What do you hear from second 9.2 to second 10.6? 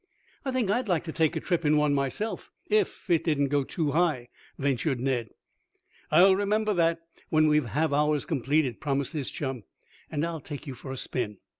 chum, "and I'll